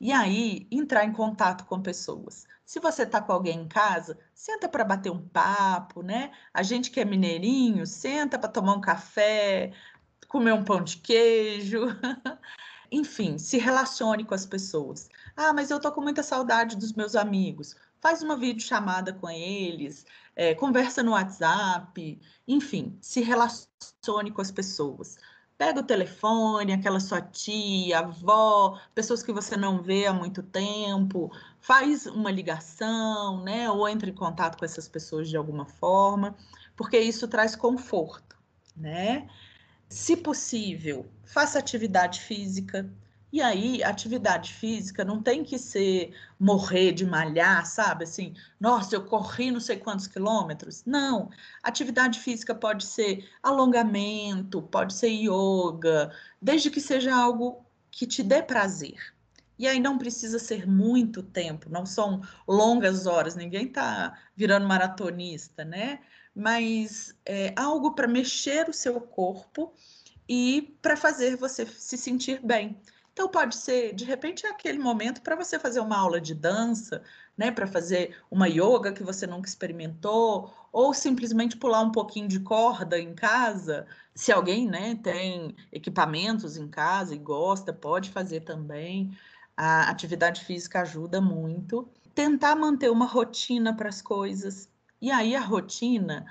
E 0.00 0.10
aí, 0.12 0.66
entrar 0.70 1.04
em 1.04 1.12
contato 1.12 1.66
com 1.66 1.82
pessoas. 1.82 2.46
Se 2.64 2.80
você 2.80 3.02
está 3.02 3.20
com 3.20 3.32
alguém 3.32 3.60
em 3.60 3.68
casa, 3.68 4.18
senta 4.34 4.68
para 4.68 4.84
bater 4.84 5.10
um 5.12 5.20
papo, 5.28 6.02
né? 6.02 6.30
A 6.54 6.62
gente 6.62 6.90
que 6.90 7.00
é 7.00 7.04
mineirinho, 7.04 7.86
senta 7.86 8.38
para 8.38 8.48
tomar 8.48 8.74
um 8.74 8.80
café, 8.80 9.72
comer 10.28 10.52
um 10.54 10.64
pão 10.64 10.82
de 10.82 10.96
queijo. 10.96 11.80
Enfim, 12.90 13.38
se 13.38 13.58
relacione 13.58 14.24
com 14.24 14.34
as 14.34 14.44
pessoas. 14.44 15.08
Ah, 15.36 15.52
mas 15.52 15.70
eu 15.70 15.80
tô 15.80 15.92
com 15.92 16.00
muita 16.00 16.22
saudade 16.22 16.76
dos 16.76 16.92
meus 16.92 17.14
amigos. 17.14 17.76
Faz 18.00 18.22
uma 18.22 18.36
videochamada 18.36 19.12
com 19.12 19.28
eles, 19.28 20.06
é, 20.34 20.54
conversa 20.54 21.02
no 21.02 21.12
WhatsApp, 21.12 22.20
enfim, 22.48 22.96
se 23.00 23.20
relacione 23.20 24.30
com 24.32 24.40
as 24.40 24.50
pessoas. 24.50 25.18
Pega 25.58 25.80
o 25.80 25.84
telefone, 25.84 26.72
aquela 26.72 26.98
sua 26.98 27.20
tia, 27.20 27.98
avó, 27.98 28.80
pessoas 28.94 29.22
que 29.22 29.30
você 29.30 29.56
não 29.56 29.82
vê 29.82 30.06
há 30.06 30.12
muito 30.12 30.42
tempo, 30.42 31.30
faz 31.60 32.06
uma 32.06 32.30
ligação, 32.30 33.44
né? 33.44 33.70
Ou 33.70 33.86
entre 33.86 34.10
em 34.10 34.14
contato 34.14 34.58
com 34.58 34.64
essas 34.64 34.88
pessoas 34.88 35.28
de 35.28 35.36
alguma 35.36 35.66
forma, 35.66 36.34
porque 36.74 36.98
isso 36.98 37.28
traz 37.28 37.54
conforto, 37.54 38.38
né? 38.74 39.28
Se 39.90 40.16
possível, 40.16 41.04
faça 41.24 41.58
atividade 41.58 42.20
física. 42.20 42.88
E 43.32 43.42
aí, 43.42 43.82
atividade 43.82 44.54
física 44.54 45.04
não 45.04 45.20
tem 45.20 45.42
que 45.42 45.58
ser 45.58 46.14
morrer 46.38 46.92
de 46.92 47.04
malhar, 47.04 47.66
sabe? 47.66 48.04
Assim, 48.04 48.34
nossa, 48.58 48.94
eu 48.94 49.04
corri 49.04 49.50
não 49.50 49.58
sei 49.58 49.76
quantos 49.78 50.06
quilômetros. 50.06 50.84
Não. 50.86 51.28
Atividade 51.60 52.20
física 52.20 52.54
pode 52.54 52.84
ser 52.86 53.28
alongamento, 53.42 54.62
pode 54.62 54.94
ser 54.94 55.08
yoga, 55.08 56.12
desde 56.40 56.70
que 56.70 56.80
seja 56.80 57.12
algo 57.12 57.64
que 57.90 58.06
te 58.06 58.22
dê 58.22 58.42
prazer. 58.42 59.12
E 59.58 59.66
aí 59.66 59.80
não 59.80 59.98
precisa 59.98 60.38
ser 60.38 60.68
muito 60.68 61.22
tempo, 61.22 61.68
não 61.68 61.84
são 61.84 62.22
longas 62.46 63.06
horas, 63.06 63.34
ninguém 63.34 63.66
está 63.66 64.16
virando 64.36 64.66
maratonista, 64.68 65.64
né? 65.64 65.98
Mas 66.40 67.14
é 67.26 67.52
algo 67.54 67.92
para 67.94 68.08
mexer 68.08 68.66
o 68.66 68.72
seu 68.72 68.98
corpo 68.98 69.74
e 70.26 70.74
para 70.80 70.96
fazer 70.96 71.36
você 71.36 71.66
se 71.66 71.98
sentir 71.98 72.40
bem. 72.42 72.80
Então 73.12 73.28
pode 73.28 73.56
ser, 73.56 73.94
de 73.94 74.06
repente, 74.06 74.46
aquele 74.46 74.78
momento 74.78 75.20
para 75.20 75.36
você 75.36 75.58
fazer 75.58 75.80
uma 75.80 75.98
aula 75.98 76.18
de 76.18 76.34
dança, 76.34 77.02
né, 77.36 77.50
para 77.50 77.66
fazer 77.66 78.16
uma 78.30 78.48
yoga 78.48 78.90
que 78.92 79.02
você 79.02 79.26
nunca 79.26 79.48
experimentou, 79.48 80.50
ou 80.72 80.94
simplesmente 80.94 81.58
pular 81.58 81.82
um 81.82 81.92
pouquinho 81.92 82.26
de 82.26 82.40
corda 82.40 82.98
em 82.98 83.14
casa. 83.14 83.86
Se 84.14 84.32
alguém, 84.32 84.66
né, 84.66 84.98
tem 85.02 85.54
equipamentos 85.70 86.56
em 86.56 86.68
casa 86.68 87.14
e 87.14 87.18
gosta, 87.18 87.70
pode 87.70 88.08
fazer 88.08 88.40
também. 88.40 89.14
A 89.54 89.90
atividade 89.90 90.42
física 90.42 90.80
ajuda 90.80 91.20
muito. 91.20 91.86
Tentar 92.14 92.56
manter 92.56 92.90
uma 92.90 93.04
rotina 93.04 93.76
para 93.76 93.90
as 93.90 94.00
coisas, 94.00 94.69
e 95.00 95.10
aí 95.10 95.34
a 95.34 95.40
rotina 95.40 96.26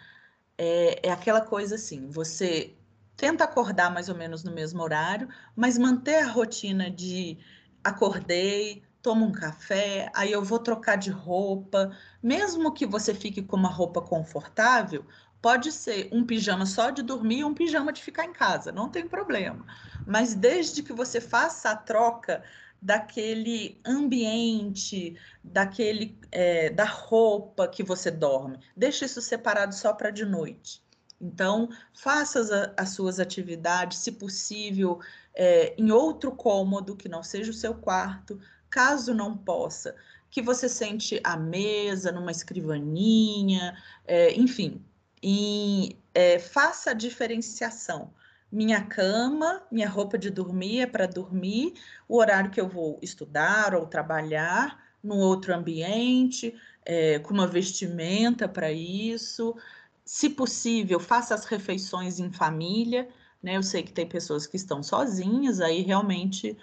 é, 0.58 1.08
é 1.08 1.12
aquela 1.12 1.42
coisa 1.42 1.76
assim: 1.76 2.10
você 2.10 2.76
tenta 3.16 3.44
acordar 3.44 3.92
mais 3.92 4.10
ou 4.10 4.16
menos 4.16 4.44
no 4.44 4.52
mesmo 4.52 4.82
horário, 4.82 5.28
mas 5.56 5.78
manter 5.78 6.24
a 6.24 6.32
rotina 6.32 6.90
de 6.90 7.38
acordei, 7.84 8.84
tomo 9.02 9.26
um 9.26 9.32
café, 9.32 10.12
aí 10.14 10.32
eu 10.32 10.44
vou 10.44 10.60
trocar 10.60 10.98
de 10.98 11.10
roupa, 11.10 11.96
mesmo 12.22 12.74
que 12.74 12.86
você 12.86 13.14
fique 13.14 13.42
com 13.42 13.56
uma 13.56 13.70
roupa 13.70 14.02
confortável, 14.02 15.06
pode 15.42 15.72
ser 15.72 16.10
um 16.12 16.26
pijama 16.26 16.66
só 16.66 16.90
de 16.90 17.02
dormir 17.02 17.40
e 17.40 17.44
um 17.44 17.54
pijama 17.54 17.94
de 17.94 18.02
ficar 18.02 18.26
em 18.26 18.34
casa, 18.34 18.72
não 18.72 18.90
tem 18.90 19.08
problema. 19.08 19.66
Mas 20.06 20.34
desde 20.36 20.84
que 20.84 20.94
você 20.94 21.22
faça 21.22 21.70
a 21.72 21.76
troca 21.76 22.44
daquele 22.82 23.80
ambiente, 23.86 25.18
daquele 25.44 26.18
é, 26.32 26.70
da 26.70 26.86
roupa 26.86 27.68
que 27.68 27.84
você 27.84 28.10
dorme. 28.10 28.60
Deixe 28.76 29.06
isso 29.06 29.22
separado 29.22 29.76
só 29.76 29.94
para 29.94 30.10
de 30.10 30.26
noite. 30.26 30.82
Então, 31.22 31.70
faça 31.94 32.40
as, 32.40 32.50
as, 32.78 32.90
suas 32.92 33.20
atividades, 33.20 33.98
se 33.98 34.14
possível, 34.14 35.00
é, 35.36 35.76
em 35.78 35.92
outro 35.92 36.32
cômodo 36.32 36.96
que 36.96 37.10
não 37.10 37.22
seja 37.22 37.52
o 37.52 37.54
seu 37.54 37.74
quarto, 37.74 38.40
caso 38.70 39.14
não 39.14 39.36
possa, 39.36 39.96
que 40.30 40.42
você 40.42 40.70
sente 40.70 41.20
à 41.24 41.36
mesa, 41.36 42.12
numa 42.12 42.32
escrivaninha, 42.32 43.76
é, 44.06 44.32
enfim, 44.34 44.82
e 45.22 45.98
é, 46.14 46.40
faça 46.40 46.92
a 46.92 46.94
diferenciação 46.94 48.14
minha 48.52 48.82
cama, 48.84 49.62
minha 49.72 49.88
roupa 49.88 50.18
de 50.18 50.30
dormir 50.30 50.82
é 50.82 50.86
para 50.88 51.06
dormir, 51.06 51.74
o 52.08 52.18
horário 52.18 52.52
que 52.52 52.60
eu 52.60 52.68
vou 52.68 52.98
estudar 53.02 53.76
ou 53.76 53.86
trabalhar, 53.86 54.80
num 55.04 55.18
outro 55.18 55.54
ambiente, 55.54 56.54
é, 56.86 57.20
com 57.20 57.34
uma 57.34 57.48
vestimenta 57.48 58.48
para 58.48 58.72
isso. 58.72 59.56
Se 60.04 60.30
possível, 60.30 61.00
faça 61.00 61.36
as 61.36 61.46
refeições 61.46 62.20
em 62.20 62.32
família. 62.32 63.08
Né? 63.42 63.56
Eu 63.56 63.64
sei 63.64 63.84
que 63.84 63.94
tem 63.94 64.08
pessoas 64.08 64.46
que 64.46 64.58
estão 64.58 64.84
sozinhas, 64.84 65.62
aí 65.62 65.82
realmente 65.82 66.58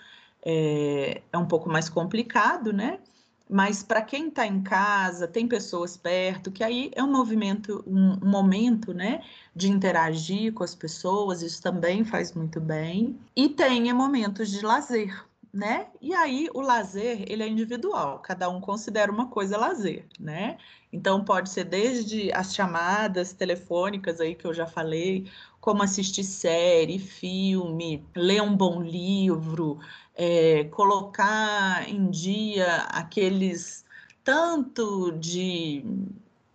é, 0.44 1.22
é 1.32 1.38
um 1.38 1.46
pouco 1.46 1.68
mais 1.68 1.88
complicado, 1.88 2.72
né? 2.72 3.00
Mas 3.48 3.82
para 3.82 4.02
quem 4.02 4.28
está 4.28 4.46
em 4.46 4.62
casa, 4.62 5.28
tem 5.28 5.46
pessoas 5.46 5.96
perto, 5.96 6.50
que 6.50 6.64
aí 6.64 6.90
é 6.94 7.02
um 7.02 7.10
movimento, 7.10 7.84
um, 7.86 8.14
um 8.24 8.28
momento, 8.28 8.92
né, 8.92 9.22
de 9.54 9.70
interagir 9.70 10.52
com 10.52 10.64
as 10.64 10.74
pessoas, 10.74 11.42
isso 11.42 11.62
também 11.62 12.04
faz 12.04 12.32
muito 12.32 12.60
bem. 12.60 13.18
E 13.36 13.48
tenha 13.48 13.94
momentos 13.94 14.50
de 14.50 14.64
lazer, 14.64 15.24
né? 15.52 15.86
E 16.00 16.12
aí 16.12 16.48
o 16.54 16.60
lazer, 16.60 17.24
ele 17.28 17.42
é 17.42 17.48
individual, 17.48 18.18
cada 18.18 18.48
um 18.50 18.60
considera 18.60 19.12
uma 19.12 19.28
coisa 19.28 19.56
lazer, 19.56 20.06
né? 20.18 20.58
Então 20.92 21.24
pode 21.24 21.48
ser 21.50 21.64
desde 21.64 22.32
as 22.32 22.54
chamadas 22.54 23.32
telefônicas 23.32 24.20
aí 24.20 24.34
que 24.34 24.44
eu 24.46 24.52
já 24.54 24.66
falei, 24.66 25.30
como 25.60 25.82
assistir 25.82 26.24
série, 26.24 26.98
filme, 26.98 28.04
ler 28.14 28.42
um 28.42 28.56
bom 28.56 28.82
livro, 28.82 29.78
é, 30.16 30.64
colocar 30.64 31.88
em 31.88 32.10
dia 32.10 32.82
aqueles 32.88 33.84
tanto 34.24 35.12
de 35.12 35.84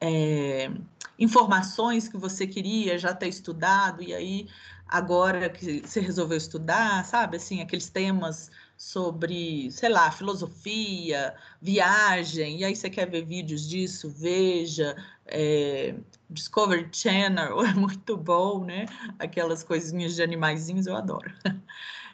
é, 0.02 0.70
informações 1.18 2.08
que 2.08 2.18
você 2.18 2.48
queria 2.48 2.98
já 2.98 3.14
ter 3.14 3.28
estudado, 3.28 4.02
e 4.02 4.14
aí 4.14 4.50
agora 4.88 5.50
que 5.50 5.82
você 5.82 6.02
resolveu 6.02 6.38
estudar, 6.38 7.06
sabe, 7.06 7.38
assim, 7.38 7.62
aqueles 7.62 7.90
temas 7.90 8.52
sobre, 8.82 9.70
sei 9.70 9.90
lá, 9.90 10.10
filosofia, 10.10 11.36
viagem, 11.62 12.58
e 12.58 12.66
aí 12.66 12.76
você 12.76 12.90
quer 12.90 13.08
ver 13.08 13.24
vídeos 13.24 13.70
disso, 13.70 14.10
veja, 14.10 14.96
é, 15.28 15.94
Discovery 16.28 16.90
Channel 16.92 17.62
é 17.64 17.76
muito 17.76 18.18
bom, 18.18 18.66
né? 18.66 18.88
Aquelas 19.20 19.64
coisinhas 19.64 20.16
de 20.16 20.24
animaizinhos 20.24 20.88
eu 20.88 20.96
adoro. 20.96 21.32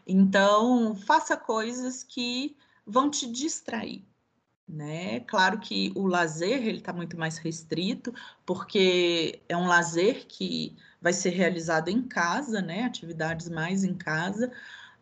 Então, 0.10 0.96
faça 0.96 1.36
coisas 1.36 2.02
que 2.02 2.56
vão 2.86 3.10
te 3.12 3.30
distrair. 3.30 4.06
Né? 4.66 5.20
Claro 5.22 5.60
que 5.60 5.92
o 5.96 6.08
lazer 6.08 6.66
ele 6.66 6.78
está 6.78 6.94
muito 6.94 7.18
mais 7.20 7.38
restrito, 7.38 8.14
porque 8.46 9.42
é 9.50 9.58
um 9.58 9.68
lazer 9.68 10.26
que 10.26 10.78
vai 11.02 11.12
ser 11.12 11.32
realizado 11.32 11.90
em 11.90 12.02
casa, 12.02 12.62
né? 12.62 12.84
Atividades 12.86 13.50
mais 13.50 13.84
em 13.84 13.94
casa, 13.96 14.50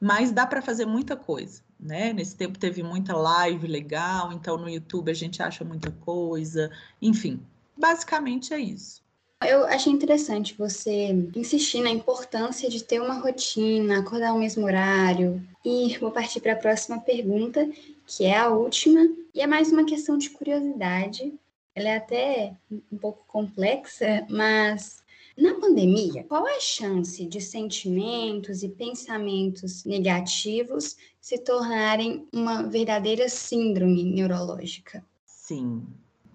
mas 0.06 0.32
dá 0.32 0.46
para 0.46 0.62
fazer 0.62 0.86
muita 0.86 1.16
coisa, 1.16 1.64
né? 1.80 2.14
Nesse 2.14 2.36
tempo 2.36 2.60
teve 2.60 2.84
muita 2.84 3.18
live 3.18 3.66
legal, 3.66 4.32
então 4.32 4.56
no 4.56 4.70
YouTube 4.70 5.10
a 5.10 5.16
gente 5.16 5.42
acha 5.42 5.66
muita 5.66 5.90
coisa, 5.90 6.70
enfim, 7.02 7.40
basicamente 7.76 8.54
é 8.54 8.60
isso. 8.60 9.04
Eu 9.44 9.66
achei 9.66 9.92
interessante 9.92 10.54
você 10.56 11.10
insistir 11.36 11.82
na 11.82 11.90
importância 11.90 12.70
de 12.70 12.84
ter 12.84 13.02
uma 13.02 13.16
rotina, 13.16 13.98
acordar 13.98 14.30
ao 14.30 14.38
mesmo 14.38 14.64
horário. 14.64 15.42
E 15.66 15.98
vou 15.98 16.12
partir 16.12 16.40
para 16.40 16.54
a 16.54 16.58
próxima 16.58 17.00
pergunta, 17.00 17.68
que 18.06 18.26
é 18.26 18.38
a 18.38 18.50
última, 18.50 19.02
e 19.34 19.42
é 19.42 19.48
mais 19.48 19.72
uma 19.72 19.86
questão 19.86 20.20
de 20.20 20.30
curiosidade. 20.30 21.34
Ela 21.74 21.90
é 21.90 21.98
até 21.98 22.54
um 22.72 22.98
pouco 22.98 23.26
complexa, 23.28 24.24
mas 24.30 25.04
na 25.38 25.60
pandemia, 25.60 26.24
qual 26.24 26.48
é 26.48 26.56
a 26.56 26.62
chance 26.62 27.26
de 27.26 27.42
sentimentos 27.42 28.64
e 28.64 28.70
pensamentos 28.70 29.84
negativos 29.84 30.96
se 31.20 31.38
tornarem 31.38 32.28
uma 32.32 32.64
verdadeira 32.64 33.28
síndrome 33.28 34.04
neurológica? 34.04 35.06
Sim, 35.26 35.86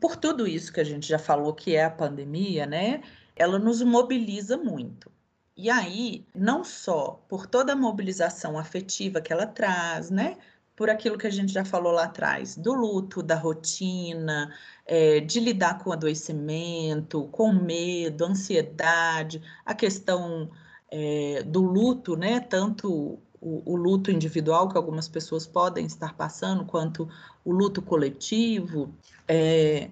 por 0.00 0.16
tudo 0.16 0.46
isso 0.46 0.72
que 0.72 0.80
a 0.80 0.84
gente 0.84 1.08
já 1.08 1.18
falou 1.18 1.54
que 1.54 1.74
é 1.74 1.84
a 1.84 1.90
pandemia, 1.90 2.66
né? 2.66 3.02
Ela 3.34 3.58
nos 3.58 3.80
mobiliza 3.82 4.58
muito. 4.58 5.10
E 5.56 5.68
aí, 5.68 6.26
não 6.34 6.64
só 6.64 7.22
por 7.28 7.46
toda 7.46 7.72
a 7.72 7.76
mobilização 7.76 8.58
afetiva 8.58 9.20
que 9.20 9.32
ela 9.32 9.46
traz, 9.46 10.10
né? 10.10 10.38
Por 10.80 10.88
aquilo 10.88 11.18
que 11.18 11.26
a 11.26 11.30
gente 11.30 11.52
já 11.52 11.62
falou 11.62 11.92
lá 11.92 12.04
atrás, 12.04 12.56
do 12.56 12.72
luto, 12.72 13.22
da 13.22 13.34
rotina, 13.34 14.50
é, 14.86 15.20
de 15.20 15.38
lidar 15.38 15.76
com 15.76 15.92
adoecimento, 15.92 17.24
com 17.24 17.52
medo, 17.52 18.24
ansiedade, 18.24 19.42
a 19.62 19.74
questão 19.74 20.50
é, 20.90 21.42
do 21.42 21.60
luto, 21.60 22.16
né? 22.16 22.40
Tanto 22.40 23.20
o, 23.38 23.62
o, 23.70 23.76
luto 23.76 24.10
individual 24.10 24.70
que 24.70 24.76
algumas 24.78 25.06
pessoas 25.06 25.46
podem 25.46 25.84
estar 25.84 26.14
passando, 26.14 26.64
quanto 26.64 27.06
o 27.44 27.52
luto 27.52 27.82
coletivo, 27.82 28.90
é, 29.28 29.90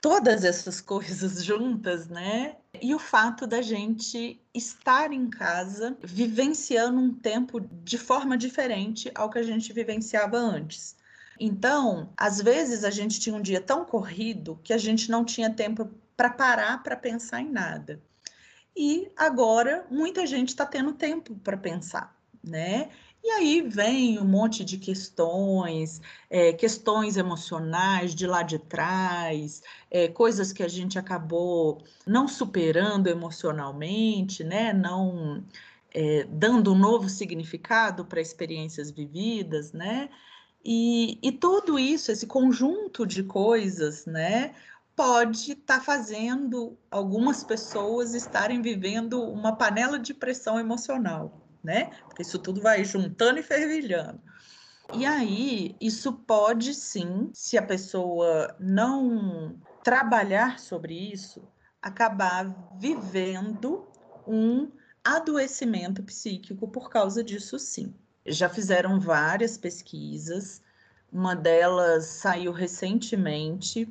todas 0.00 0.44
essas 0.44 0.80
coisas 0.80 1.42
juntas, 1.44 2.08
né? 2.08 2.56
E 2.80 2.94
o 2.94 2.98
fato 2.98 3.46
da 3.46 3.60
gente 3.60 4.40
estar 4.54 5.12
em 5.12 5.28
casa 5.28 5.96
vivenciando 6.02 6.98
um 6.98 7.14
tempo 7.14 7.60
de 7.60 7.98
forma 7.98 8.36
diferente 8.36 9.10
ao 9.14 9.28
que 9.28 9.38
a 9.38 9.42
gente 9.42 9.72
vivenciava 9.72 10.38
antes. 10.38 10.96
Então, 11.38 12.12
às 12.16 12.40
vezes 12.40 12.84
a 12.84 12.90
gente 12.90 13.20
tinha 13.20 13.34
um 13.34 13.42
dia 13.42 13.60
tão 13.60 13.84
corrido 13.84 14.60
que 14.62 14.72
a 14.72 14.78
gente 14.78 15.10
não 15.10 15.24
tinha 15.24 15.50
tempo 15.50 15.90
para 16.16 16.30
parar 16.30 16.82
para 16.82 16.96
pensar 16.96 17.40
em 17.40 17.50
nada. 17.50 18.00
E 18.76 19.10
agora 19.16 19.86
muita 19.90 20.26
gente 20.26 20.50
está 20.50 20.66
tendo 20.66 20.92
tempo 20.92 21.34
para 21.36 21.56
pensar 21.56 22.20
né? 22.42 22.88
E 23.22 23.30
aí 23.30 23.60
vem 23.60 24.18
um 24.18 24.24
monte 24.24 24.64
de 24.64 24.78
questões, 24.78 26.00
é, 26.30 26.52
questões 26.54 27.16
emocionais 27.18 28.14
de 28.14 28.26
lá 28.26 28.42
de 28.42 28.58
trás, 28.58 29.62
é, 29.90 30.08
coisas 30.08 30.52
que 30.52 30.62
a 30.62 30.68
gente 30.68 30.98
acabou 30.98 31.82
não 32.06 32.26
superando 32.26 33.08
emocionalmente, 33.08 34.42
né? 34.42 34.72
Não 34.72 35.44
é, 35.94 36.24
dando 36.24 36.72
um 36.72 36.78
novo 36.78 37.08
significado 37.10 38.06
para 38.06 38.20
experiências 38.22 38.90
vividas, 38.90 39.72
né? 39.72 40.08
E, 40.64 41.18
e 41.22 41.32
tudo 41.32 41.78
isso, 41.78 42.10
esse 42.10 42.26
conjunto 42.26 43.06
de 43.06 43.22
coisas, 43.22 44.06
né? 44.06 44.54
Pode 44.96 45.52
estar 45.52 45.78
tá 45.78 45.84
fazendo 45.84 46.76
algumas 46.90 47.44
pessoas 47.44 48.14
estarem 48.14 48.62
vivendo 48.62 49.22
uma 49.22 49.56
panela 49.56 49.98
de 49.98 50.14
pressão 50.14 50.58
emocional 50.58 51.49
né? 51.62 51.90
Porque 52.06 52.22
isso 52.22 52.38
tudo 52.38 52.60
vai 52.60 52.84
juntando 52.84 53.38
e 53.38 53.42
fervilhando. 53.42 54.20
E 54.92 55.06
aí, 55.06 55.76
isso 55.80 56.12
pode 56.12 56.74
sim, 56.74 57.30
se 57.32 57.56
a 57.56 57.62
pessoa 57.62 58.56
não 58.58 59.56
trabalhar 59.84 60.58
sobre 60.58 60.94
isso, 60.94 61.42
acabar 61.80 62.52
vivendo 62.76 63.86
um 64.26 64.70
adoecimento 65.04 66.02
psíquico 66.02 66.68
por 66.68 66.90
causa 66.90 67.22
disso 67.22 67.58
sim. 67.58 67.94
Já 68.26 68.48
fizeram 68.48 69.00
várias 69.00 69.56
pesquisas, 69.56 70.60
uma 71.10 71.34
delas 71.34 72.06
saiu 72.06 72.52
recentemente 72.52 73.88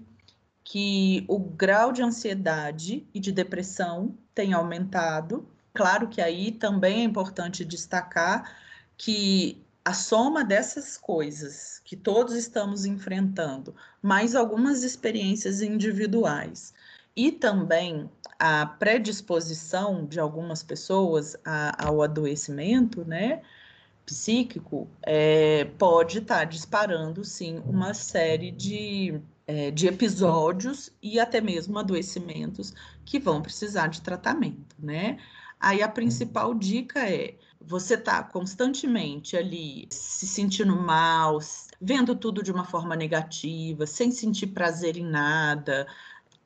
que 0.64 1.26
o 1.28 1.40
grau 1.40 1.92
de 1.92 2.04
ansiedade 2.04 3.08
e 3.14 3.20
de 3.20 3.32
depressão 3.32 4.18
tem 4.36 4.54
aumentado 4.54 5.48
Claro 5.74 6.08
que 6.08 6.22
aí 6.22 6.52
também 6.52 7.02
é 7.02 7.04
importante 7.04 7.64
destacar 7.64 8.52
que 8.98 9.64
a 9.84 9.94
soma 9.94 10.44
dessas 10.44 10.98
coisas 10.98 11.82
que 11.84 11.96
todos 11.96 12.36
estamos 12.36 12.86
enfrentando, 12.86 13.76
mais 14.02 14.36
algumas 14.36 14.84
experiências 14.84 15.62
individuais 15.62 16.74
e 17.16 17.32
também 17.32 18.10
a 18.38 18.66
predisposição 18.66 20.06
de 20.06 20.20
algumas 20.20 20.64
pessoas 20.64 21.36
a, 21.46 21.88
ao 21.88 22.02
adoecimento, 22.02 23.04
né, 23.04 23.42
psíquico, 24.06 24.88
é, 25.04 25.66
pode 25.78 26.20
estar 26.20 26.40
tá 26.40 26.44
disparando, 26.46 27.24
sim, 27.24 27.62
uma 27.66 27.94
série 27.94 28.52
de, 28.52 29.20
é, 29.46 29.72
de 29.72 29.88
episódios 29.88 30.92
e 31.02 31.20
até 31.20 31.42
mesmo 31.42 31.78
adoecimentos 31.78 32.74
que 33.06 33.20
vão 33.20 33.42
precisar 33.42 33.88
de 33.88 34.02
tratamento, 34.02 34.76
né? 34.80 35.18
Aí 35.60 35.82
a 35.82 35.90
principal 35.90 36.54
dica 36.54 37.00
é 37.10 37.38
você 37.60 37.98
tá 37.98 38.24
constantemente 38.24 39.36
ali 39.36 39.88
se 39.92 40.26
sentindo 40.26 40.76
mal, 40.76 41.40
vendo 41.82 42.16
tudo 42.16 42.42
de 42.42 42.52
uma 42.52 42.64
forma 42.64 42.96
negativa, 42.96 43.86
sem 43.86 44.12
sentir 44.12 44.48
prazer 44.48 44.96
em 44.96 45.06
nada. 45.06 45.86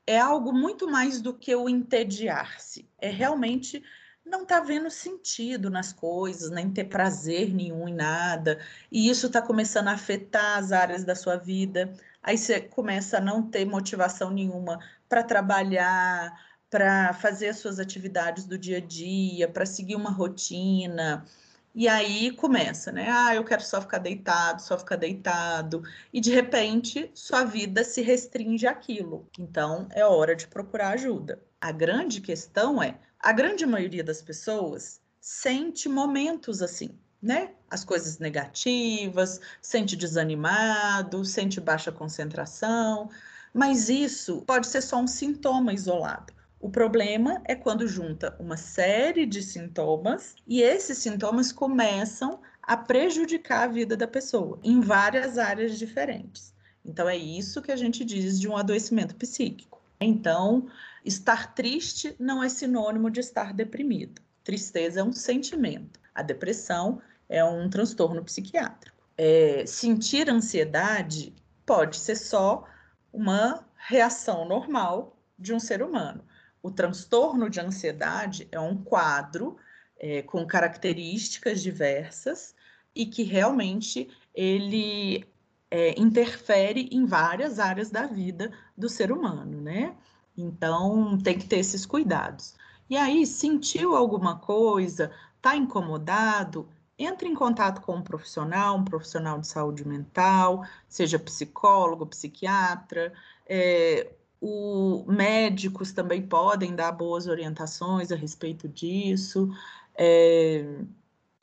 É 0.06 0.18
algo 0.18 0.52
muito 0.52 0.90
mais 0.90 1.20
do 1.20 1.32
que 1.32 1.54
o 1.54 1.68
entediar-se. 1.68 2.88
É 2.98 3.08
realmente 3.08 3.82
não 4.24 4.44
tá 4.44 4.60
vendo 4.60 4.90
sentido 4.90 5.70
nas 5.70 5.92
coisas, 5.92 6.50
nem 6.50 6.70
ter 6.70 6.84
prazer 6.84 7.52
nenhum 7.54 7.86
em 7.88 7.94
nada. 7.94 8.58
E 8.90 9.08
isso 9.08 9.26
está 9.26 9.40
começando 9.42 9.88
a 9.88 9.92
afetar 9.92 10.58
as 10.58 10.72
áreas 10.72 11.04
da 11.04 11.14
sua 11.14 11.36
vida. 11.36 11.92
Aí 12.22 12.38
você 12.38 12.60
começa 12.60 13.18
a 13.18 13.20
não 13.20 13.42
ter 13.42 13.64
motivação 13.64 14.30
nenhuma 14.30 14.78
para 15.08 15.22
trabalhar, 15.22 16.32
para 16.74 17.12
fazer 17.12 17.50
as 17.50 17.58
suas 17.58 17.78
atividades 17.78 18.46
do 18.46 18.58
dia 18.58 18.78
a 18.78 18.80
dia, 18.80 19.46
para 19.46 19.64
seguir 19.64 19.94
uma 19.94 20.10
rotina. 20.10 21.24
E 21.72 21.86
aí 21.86 22.32
começa, 22.32 22.90
né? 22.90 23.06
Ah, 23.08 23.32
eu 23.32 23.44
quero 23.44 23.62
só 23.62 23.80
ficar 23.80 23.98
deitado, 23.98 24.60
só 24.60 24.76
ficar 24.76 24.96
deitado. 24.96 25.84
E 26.12 26.20
de 26.20 26.32
repente, 26.32 27.12
sua 27.14 27.44
vida 27.44 27.84
se 27.84 28.02
restringe 28.02 28.66
àquilo. 28.66 29.30
Então, 29.38 29.86
é 29.92 30.04
hora 30.04 30.34
de 30.34 30.48
procurar 30.48 30.94
ajuda. 30.94 31.40
A 31.60 31.70
grande 31.70 32.20
questão 32.20 32.82
é: 32.82 32.98
a 33.20 33.30
grande 33.30 33.64
maioria 33.64 34.02
das 34.02 34.20
pessoas 34.20 35.00
sente 35.20 35.88
momentos 35.88 36.60
assim, 36.60 36.98
né? 37.22 37.52
As 37.70 37.84
coisas 37.84 38.18
negativas, 38.18 39.40
sente 39.62 39.94
desanimado, 39.94 41.24
sente 41.24 41.60
baixa 41.60 41.92
concentração, 41.92 43.10
mas 43.52 43.88
isso 43.88 44.42
pode 44.42 44.66
ser 44.66 44.82
só 44.82 44.98
um 44.98 45.06
sintoma 45.06 45.72
isolado. 45.72 46.34
O 46.64 46.70
problema 46.70 47.42
é 47.44 47.54
quando 47.54 47.86
junta 47.86 48.34
uma 48.40 48.56
série 48.56 49.26
de 49.26 49.42
sintomas 49.42 50.34
e 50.46 50.62
esses 50.62 50.96
sintomas 50.96 51.52
começam 51.52 52.40
a 52.62 52.74
prejudicar 52.74 53.64
a 53.64 53.70
vida 53.70 53.94
da 53.94 54.08
pessoa 54.08 54.58
em 54.64 54.80
várias 54.80 55.36
áreas 55.36 55.78
diferentes. 55.78 56.54
Então, 56.82 57.06
é 57.06 57.18
isso 57.18 57.60
que 57.60 57.70
a 57.70 57.76
gente 57.76 58.02
diz 58.02 58.40
de 58.40 58.48
um 58.48 58.56
adoecimento 58.56 59.14
psíquico. 59.14 59.82
Então, 60.00 60.66
estar 61.04 61.54
triste 61.54 62.16
não 62.18 62.42
é 62.42 62.48
sinônimo 62.48 63.10
de 63.10 63.20
estar 63.20 63.52
deprimido. 63.52 64.22
Tristeza 64.42 65.00
é 65.00 65.04
um 65.04 65.12
sentimento. 65.12 66.00
A 66.14 66.22
depressão 66.22 66.98
é 67.28 67.44
um 67.44 67.68
transtorno 67.68 68.24
psiquiátrico. 68.24 68.96
É, 69.18 69.66
sentir 69.66 70.30
ansiedade 70.30 71.34
pode 71.66 71.98
ser 71.98 72.16
só 72.16 72.64
uma 73.12 73.66
reação 73.76 74.48
normal 74.48 75.14
de 75.38 75.52
um 75.52 75.60
ser 75.60 75.82
humano 75.82 76.24
o 76.64 76.70
transtorno 76.70 77.50
de 77.50 77.60
ansiedade 77.60 78.48
é 78.50 78.58
um 78.58 78.74
quadro 78.74 79.58
é, 79.98 80.22
com 80.22 80.46
características 80.46 81.62
diversas 81.62 82.54
e 82.94 83.04
que 83.04 83.22
realmente 83.22 84.08
ele 84.34 85.26
é, 85.70 86.00
interfere 86.00 86.88
em 86.90 87.04
várias 87.04 87.58
áreas 87.58 87.90
da 87.90 88.06
vida 88.06 88.50
do 88.74 88.88
ser 88.88 89.12
humano, 89.12 89.60
né? 89.60 89.94
Então 90.34 91.18
tem 91.18 91.38
que 91.38 91.46
ter 91.46 91.58
esses 91.58 91.84
cuidados. 91.84 92.54
E 92.88 92.96
aí, 92.96 93.26
sentiu 93.26 93.94
alguma 93.94 94.38
coisa, 94.38 95.12
tá 95.42 95.54
incomodado, 95.54 96.66
entre 96.98 97.28
em 97.28 97.34
contato 97.34 97.82
com 97.82 97.96
um 97.96 98.02
profissional, 98.02 98.78
um 98.78 98.84
profissional 98.84 99.38
de 99.38 99.48
saúde 99.48 99.86
mental, 99.86 100.64
seja 100.88 101.18
psicólogo, 101.18 102.06
psiquiatra, 102.06 103.12
é, 103.46 104.10
o, 104.46 105.04
médicos 105.10 105.90
também 105.92 106.20
podem 106.20 106.76
dar 106.76 106.92
boas 106.92 107.26
orientações 107.26 108.12
a 108.12 108.16
respeito 108.16 108.68
disso. 108.68 109.48
É, 109.96 110.64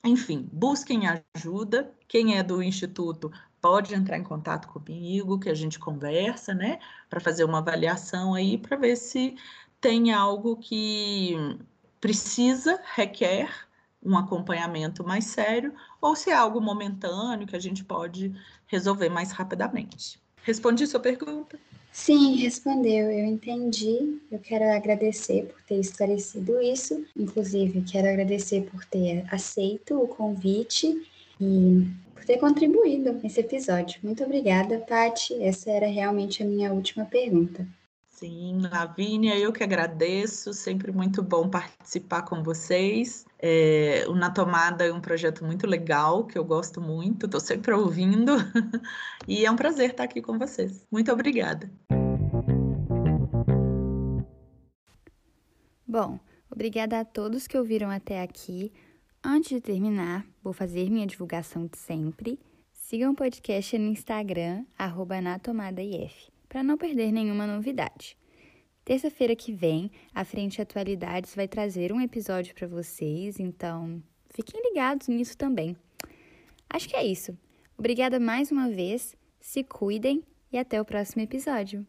enfim, 0.06 0.48
busquem 0.54 1.04
ajuda. 1.36 1.92
Quem 2.08 2.38
é 2.38 2.44
do 2.44 2.62
Instituto 2.62 3.32
pode 3.60 3.96
entrar 3.96 4.18
em 4.18 4.24
contato 4.24 4.68
comigo, 4.68 5.40
que 5.40 5.50
a 5.50 5.56
gente 5.56 5.80
conversa, 5.80 6.54
né, 6.54 6.80
para 7.10 7.20
fazer 7.20 7.44
uma 7.44 7.60
avaliação 7.60 8.36
aí, 8.36 8.58
para 8.58 8.78
ver 8.78 8.96
se 8.96 9.36
tem 9.80 10.12
algo 10.14 10.58
que 10.58 11.36
precisa, 12.00 12.80
requer 12.96 13.50
um 14.04 14.18
acompanhamento 14.18 15.04
mais 15.04 15.26
sério, 15.26 15.74
ou 16.00 16.16
se 16.16 16.30
é 16.32 16.36
algo 16.36 16.62
momentâneo 16.62 17.48
que 17.48 17.56
a 17.56 17.60
gente 17.60 17.84
pode 17.84 18.34
resolver 18.68 19.10
mais 19.10 19.32
rapidamente. 19.32 20.22
Respondi 20.44 20.88
sua 20.88 21.00
pergunta? 21.00 21.60
Sim, 21.92 22.36
respondeu. 22.36 23.12
Eu 23.12 23.26
entendi. 23.26 24.20
Eu 24.32 24.40
quero 24.40 24.64
agradecer 24.66 25.46
por 25.46 25.62
ter 25.64 25.76
esclarecido 25.80 26.62
isso. 26.62 27.06
Inclusive, 27.16 27.82
quero 27.82 28.08
agradecer 28.08 28.62
por 28.72 28.84
ter 28.86 29.26
aceito 29.30 30.02
o 30.02 30.08
convite 30.08 31.06
e 31.40 31.88
por 32.14 32.24
ter 32.24 32.38
contribuído 32.38 33.14
nesse 33.14 33.42
episódio. 33.42 34.00
Muito 34.02 34.24
obrigada, 34.24 34.80
Pati. 34.80 35.34
Essa 35.44 35.70
era 35.70 35.88
realmente 35.88 36.42
a 36.42 36.46
minha 36.46 36.72
última 36.72 37.06
pergunta. 37.06 37.68
Sim, 38.22 38.60
Lavínia, 38.72 39.36
eu 39.36 39.52
que 39.52 39.64
agradeço, 39.64 40.54
sempre 40.54 40.92
muito 40.92 41.24
bom 41.24 41.50
participar 41.50 42.22
com 42.22 42.44
vocês. 42.44 43.26
É, 43.40 44.06
o 44.08 44.14
Na 44.14 44.30
Tomada 44.30 44.86
é 44.86 44.94
um 44.94 45.02
projeto 45.02 45.44
muito 45.44 45.66
legal, 45.66 46.28
que 46.28 46.38
eu 46.38 46.46
gosto 46.46 46.80
muito, 46.80 47.26
estou 47.26 47.40
sempre 47.40 47.74
ouvindo, 47.74 48.34
e 49.28 49.44
é 49.44 49.50
um 49.50 49.56
prazer 49.56 49.90
estar 49.90 50.04
aqui 50.04 50.22
com 50.22 50.38
vocês. 50.38 50.86
Muito 50.92 51.12
obrigada. 51.12 51.68
Bom, 55.88 56.20
obrigada 56.48 57.00
a 57.00 57.04
todos 57.04 57.48
que 57.48 57.58
ouviram 57.58 57.90
até 57.90 58.22
aqui. 58.22 58.72
Antes 59.24 59.50
de 59.50 59.62
terminar, 59.62 60.28
vou 60.44 60.54
fazer 60.54 60.92
minha 60.92 61.08
divulgação 61.08 61.66
de 61.66 61.80
sempre. 61.80 62.40
Sigam 62.72 63.14
o 63.14 63.16
podcast 63.16 63.76
no 63.80 63.88
Instagram, 63.88 64.64
arroba 64.78 65.20
para 66.52 66.62
não 66.62 66.78
perder 66.78 67.14
nenhuma 67.14 67.48
novidade. 67.48 68.18
Terça-feira 68.84 69.34
que 69.38 69.54
vem, 69.54 69.90
a 70.14 70.26
Frente 70.26 70.62
Atualidades 70.62 71.34
vai 71.34 71.48
trazer 71.48 71.94
um 71.94 72.02
episódio 72.02 72.54
para 72.54 72.68
vocês, 72.68 73.40
então 73.40 74.04
fiquem 74.32 74.62
ligados 74.62 75.08
nisso 75.08 75.38
também. 75.38 75.78
Acho 76.70 76.90
que 76.90 76.96
é 76.98 77.06
isso. 77.06 77.38
Obrigada 77.78 78.20
mais 78.20 78.52
uma 78.52 78.70
vez, 78.70 79.16
se 79.40 79.64
cuidem 79.64 80.26
e 80.52 80.58
até 80.58 80.82
o 80.82 80.84
próximo 80.84 81.24
episódio. 81.24 81.88